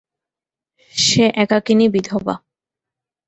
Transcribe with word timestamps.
সে 0.95 1.25
একাকিনী 1.35 1.85
বিধবা। 1.89 2.35